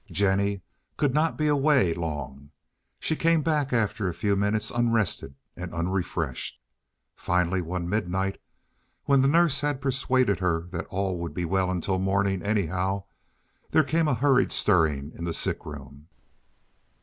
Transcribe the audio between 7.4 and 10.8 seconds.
one midnight, when the nurse had persuaded her